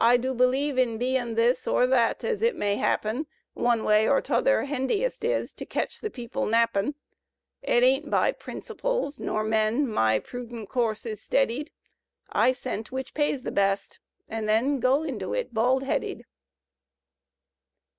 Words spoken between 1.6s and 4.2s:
Or thet, ez it may happen One way